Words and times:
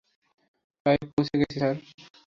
প্রায় 0.85 0.99
পৌঁছে 1.11 1.35
গেছি, 1.39 1.57
স্যার। 1.57 1.75